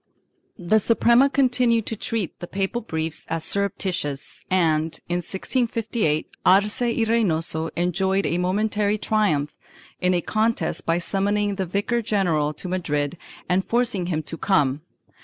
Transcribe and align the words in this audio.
1 0.55 0.69
The 0.69 0.79
Suprema 0.79 1.29
continued 1.29 1.85
to 1.85 1.95
treat 1.95 2.39
the 2.39 2.47
papal 2.47 2.81
briefs 2.81 3.23
as 3.27 3.43
surrep 3.45 3.73
titious 3.77 4.41
and, 4.49 4.99
in 5.07 5.17
1658, 5.17 6.27
Arce 6.43 6.81
y 6.81 7.05
Reynoso 7.07 7.69
enjoyed 7.75 8.25
a 8.25 8.39
momentary 8.39 8.97
triumph 8.97 9.53
in 9.99 10.15
a 10.15 10.21
contest 10.21 10.87
by 10.87 10.97
summoning 10.97 11.53
the 11.53 11.67
vicar 11.67 12.01
general 12.01 12.51
to 12.51 12.67
Madrid 12.67 13.15
and 13.47 13.63
forcing 13.63 14.07
him 14.07 14.23
to 14.23 14.37
come. 14.39 14.81